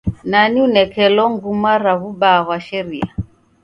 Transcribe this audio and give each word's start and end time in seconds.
Nani 0.31 0.59
unekelo 0.67 1.23
nguma 1.33 1.71
ra 1.83 1.93
w'ubaa 2.01 2.39
ghwa 2.43 2.57
sharia? 2.67 3.09